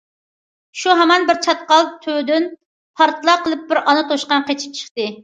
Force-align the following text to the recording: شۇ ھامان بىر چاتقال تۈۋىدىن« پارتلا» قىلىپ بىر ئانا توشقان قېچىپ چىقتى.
شۇ 0.83 0.93
ھامان 0.99 1.27
بىر 1.27 1.37
چاتقال 1.47 1.85
تۈۋىدىن« 2.05 2.47
پارتلا» 3.03 3.37
قىلىپ 3.45 3.69
بىر 3.73 3.81
ئانا 3.83 4.07
توشقان 4.15 4.49
قېچىپ 4.49 4.75
چىقتى. 4.81 5.09